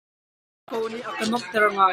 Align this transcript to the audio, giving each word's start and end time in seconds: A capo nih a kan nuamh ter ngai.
A 0.65 0.69
capo 0.71 0.85
nih 0.91 1.03
a 1.07 1.09
kan 1.17 1.27
nuamh 1.31 1.47
ter 1.51 1.63
ngai. 1.75 1.89